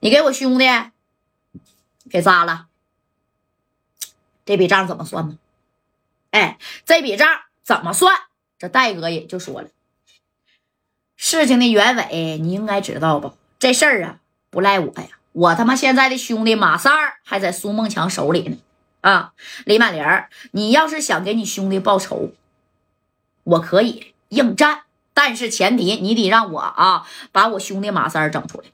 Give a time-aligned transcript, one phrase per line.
[0.00, 0.64] 你给我兄弟
[2.08, 2.66] 给砸了，
[4.44, 5.38] 这笔账怎么算呢？
[6.30, 7.26] 哎，这笔账
[7.62, 8.14] 怎么算？
[8.58, 9.68] 这戴哥也就说了，
[11.16, 13.34] 事情的原委你应该知道吧？
[13.58, 18.58] 这事儿啊不赖我呀，我他妈现在的兄弟马三儿还在苏梦强手里呢。
[19.00, 19.32] 啊，
[19.64, 20.04] 李满玲，
[20.50, 22.32] 你要是想给你兄弟报仇，
[23.44, 24.82] 我可以应战，
[25.14, 28.66] 但是前提你得让我啊把我兄弟马三儿整出来。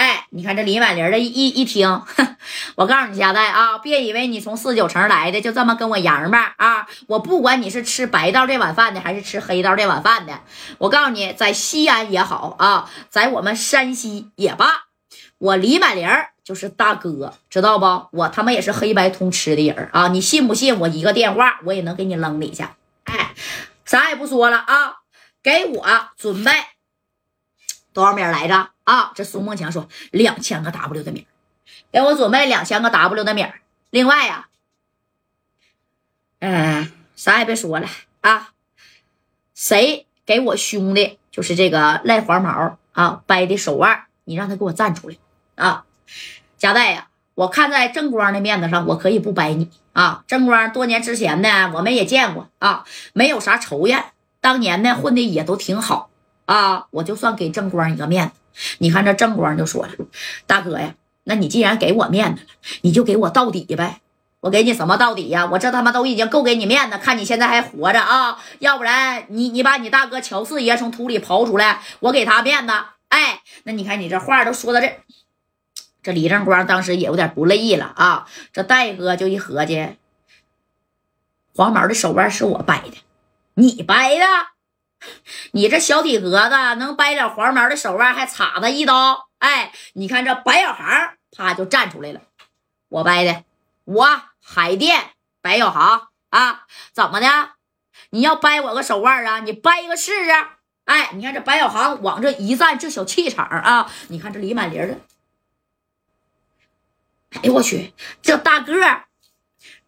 [0.00, 2.02] 哎，你看这李婉玲的一一听，
[2.74, 6.86] 我告诉你家代啊，别以为你从四九城来的就这么跟我洋吧啊！
[7.06, 10.40] 我不管你是吃白道这碗饭的，还是吃黑道这碗饭的，
[10.78, 14.86] 我告诉你，在西安也好啊，在我们山西也罢，
[15.36, 16.08] 我李婉玲
[16.42, 18.16] 就是大哥，知道不？
[18.16, 20.08] 我他妈也是黑白通吃的人啊！
[20.08, 20.80] 你信不信？
[20.80, 22.62] 我一个电话，我也能给你扔里去。
[23.04, 23.34] 哎，
[23.84, 25.00] 啥也不说了啊，
[25.42, 26.50] 给我准备
[27.92, 28.70] 多少米来着？
[28.90, 31.24] 啊，这苏梦强说两千个 W 的米，
[31.92, 33.46] 给我准备两千个 W 的米。
[33.90, 34.48] 另外呀，
[36.40, 37.86] 嗯，啥也别说了
[38.20, 38.50] 啊，
[39.54, 45.16] 谁给我兄弟就是这个赖黄毛啊掰的手腕，你让他给我站出来
[45.54, 45.84] 啊！
[46.58, 50.24] 贾代呀，我看在正光的面子上，我可以不掰你啊。
[50.26, 54.06] 正光多年之前呢，我们也见过啊，没有啥仇怨，
[54.40, 56.10] 当年呢混的也都挺好
[56.46, 58.39] 啊，我就算给正光一个面子。
[58.78, 59.92] 你看这正光就说了
[60.46, 62.48] ：“大哥呀，那你既然给我面子了，
[62.82, 64.00] 你就给我到底呗。
[64.40, 65.46] 我给你什么到底呀？
[65.52, 68.38] 我这他妈都已经够给你面子，看你现在还活着啊！
[68.58, 72.72] 要不然你你把你大哥乔四爷从土里刨出来，我给他面子。
[73.08, 75.00] 哎，那你看你这话都说到这，
[76.02, 78.26] 这李正光当时也有点不乐意了啊。
[78.52, 79.96] 这戴哥就一合计，
[81.54, 82.94] 黄毛的手腕是我掰的，
[83.54, 84.24] 你掰的。”
[85.52, 89.28] 你这小体格子能掰点黄毛的手腕，还插他一刀？
[89.38, 92.20] 哎，你看这白小航，啪就站出来了。
[92.88, 93.44] 我掰的，
[93.84, 97.26] 我海淀白小航啊，怎么的？
[98.10, 99.40] 你要掰我个手腕啊？
[99.40, 100.30] 你掰一个试试？
[100.84, 103.88] 哎，你看这白小航往这一站，这小气场啊！
[104.08, 104.98] 你看这李满林的，
[107.30, 108.74] 哎呦我去，这大个，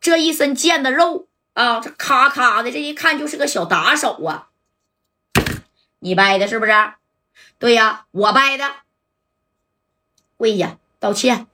[0.00, 4.48] 这一身腱子肉啊，这咔咔的，这一看就是个小打手啊！
[6.00, 6.72] 你掰的是不是？
[7.58, 8.64] 对呀，我掰的。
[10.36, 11.48] 跪下道歉，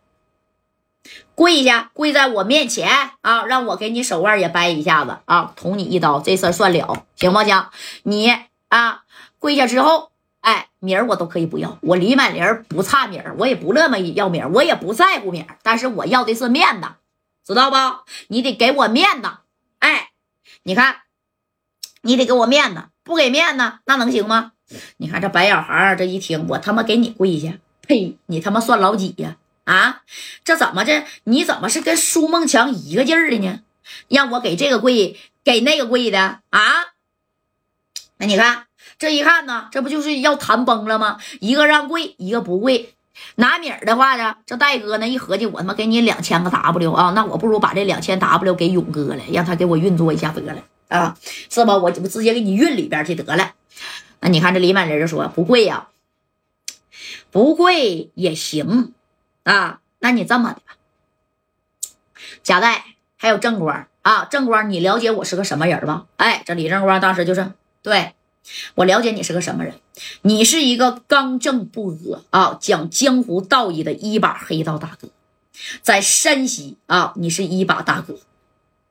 [1.35, 7.67] 跪下跪在我面前啊，让我给你手腕也掰一下子啊，捅你一刀，这事算了，行不行？
[8.03, 8.31] 你
[8.69, 9.05] 啊，
[9.39, 10.11] 跪下之后，
[10.41, 16.89] 哎，名儿我都可以不要，我李满玲不差名儿，我也不那么要名儿，我也不在乎名儿，但是我要的是面子，
[17.43, 17.77] 知道不？
[18.29, 19.31] 你得给我面子，
[19.79, 20.11] 哎，
[20.65, 20.97] 你看，
[22.05, 22.85] 你得给我面子。
[23.03, 24.53] 不给面子，那能行吗？
[24.97, 27.53] 你看这白小孩这一听，我他妈给你跪下！
[27.87, 28.17] 呸！
[28.27, 29.37] 你他妈算老几呀？
[29.65, 30.01] 啊，
[30.43, 31.05] 这怎么这？
[31.25, 33.61] 你怎么是跟苏梦强一个劲儿的呢？
[34.09, 36.61] 让我给这个跪，给那个跪的啊？
[38.17, 38.65] 那你看
[38.99, 41.19] 这一看呢，这不就是要谈崩了吗？
[41.41, 42.95] 一个让跪，一个不跪。
[43.35, 50.57] 拿米儿的话呢，这戴哥呢一合计，我他妈给你两千个 W 啊，那我不如把这两千 W 给勇哥了，让他给我运作一下得了。
[50.89, 51.17] 啊，
[51.51, 51.77] 是吧？
[51.77, 53.55] 我我直接给你运里边去得了。
[54.21, 55.89] 那你看这李满林就说不贵呀，
[57.31, 58.93] 不贵也行
[59.43, 59.81] 啊。
[59.99, 60.77] 那你这么的吧，
[62.43, 62.85] 贾代
[63.17, 66.07] 还有正光啊，正光，你了解我是个什么人吧？
[66.17, 67.53] 哎，这李正光当时就是
[67.83, 68.13] 对
[68.75, 69.81] 我了解你是个什么人，
[70.23, 71.97] 你是一个刚正不
[72.31, 75.09] 阿啊，讲江湖道义的一把黑道大哥，
[75.81, 78.19] 在山西啊，你是一把大哥。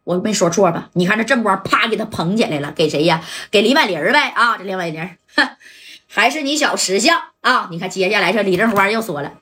[0.04, 0.90] 我没说错吧？
[0.94, 3.24] 你看这正光啪给他捧起来了，给谁呀？
[3.50, 4.58] 给李满林呗啊！
[4.58, 5.50] 这李婉玲，哼，
[6.10, 7.70] 还是你小识相啊！
[7.72, 9.34] 你看接下来这李正光又说了，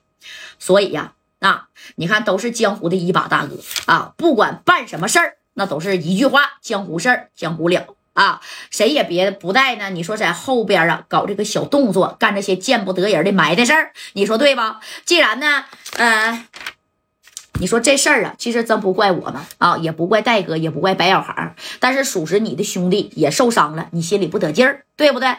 [0.59, 3.57] 所以呀，啊，你看都是江湖的一把大哥
[3.87, 8.39] 啊，不管办什么事儿，那都是一句话：江湖事儿江湖了啊！
[8.69, 9.89] 谁也别不带呢。
[9.89, 14.79] 你说在后边啊搞这个小动作，干这些见不得人的埋汰事儿，你说对吧？
[15.05, 15.65] 既然呢，
[15.97, 16.45] 嗯。
[17.61, 25.37] 你说这事儿啊，其实真不怪我们啊，也不怪戴哥，也不怪白小航，但是属实你的兄弟也受伤了，你心里不得劲儿，对不对？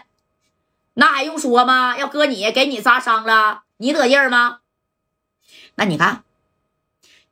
[0.95, 1.99] 那还用说吗？
[1.99, 4.59] 要搁你给你扎伤了，你得劲儿吗？
[5.75, 6.23] 那你看，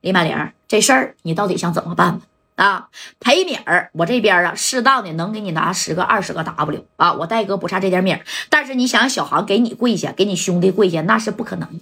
[0.01, 2.25] 李满玲这事儿，你到底想怎么办吧？
[2.57, 2.89] 啊，
[3.21, 11.79] 赔米儿，我这边啊，适当的能给你拿十个、二十个 W 啊，我戴哥不差这点米儿，但是你想小航给你跪下，给你兄弟跪下，那是不可能，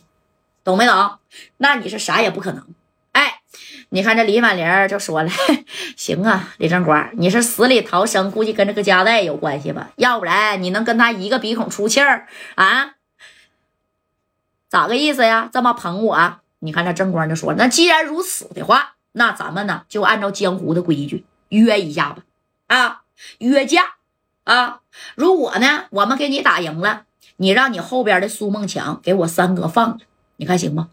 [0.63, 1.17] 懂没懂？
[1.57, 2.63] 那你是啥也不可能。
[3.91, 5.31] 你看这李满玲就说了
[5.97, 9.89] ：“行啊，李正光，你是死里逃生，估计跟这个夹带有关系吧？
[9.95, 12.95] 要不然你能跟他一个鼻孔出气儿啊？
[14.69, 15.50] 咋个意思呀？
[15.51, 16.39] 这么捧我？
[16.59, 22.24] 你看这正光就说：“那既然如此的话，那咱们呢就按照江湖的规矩约一下吧。
[22.68, 23.01] 啊，
[23.39, 23.95] 约架
[24.44, 24.81] 啊！
[25.15, 27.06] 如果呢我们给你打赢了，
[27.38, 29.97] 你让你后边的苏梦强给我三哥放了，
[30.36, 30.89] 你看行吗？”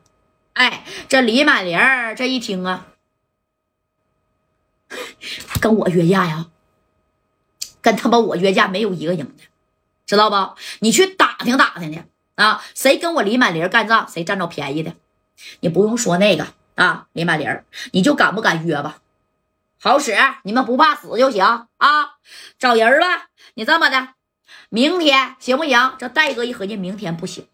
[0.56, 1.79] 哎，这李满玲
[2.17, 2.87] 这一听啊，
[5.61, 6.47] 跟我约架呀？
[7.82, 9.44] 跟他妈我约架没有一个赢的，
[10.06, 10.58] 知道不？
[10.79, 12.03] 你去打听打听去
[12.37, 12.64] 啊！
[12.75, 14.94] 谁跟我李满玲干仗，谁占着便宜的？
[15.61, 17.62] 你不用说那个啊，李满玲，
[17.93, 19.03] 你就敢不敢约吧？
[19.79, 22.14] 好使，你们不怕死就行啊！
[22.58, 24.14] 找人了，你这么的，
[24.70, 25.94] 明天行不行？
[25.99, 27.47] 这戴哥一合计，明天不行。